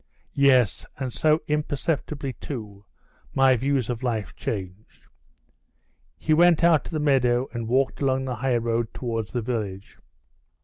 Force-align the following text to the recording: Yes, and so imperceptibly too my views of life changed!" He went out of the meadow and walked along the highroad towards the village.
Yes, 0.33 0.83
and 0.97 1.13
so 1.13 1.43
imperceptibly 1.47 2.33
too 2.33 2.83
my 3.35 3.55
views 3.55 3.87
of 3.87 4.01
life 4.01 4.35
changed!" 4.35 5.05
He 6.17 6.33
went 6.33 6.63
out 6.63 6.87
of 6.87 6.91
the 6.91 6.99
meadow 6.99 7.47
and 7.53 7.67
walked 7.67 8.01
along 8.01 8.25
the 8.25 8.37
highroad 8.37 8.95
towards 8.95 9.31
the 9.31 9.43
village. 9.43 9.99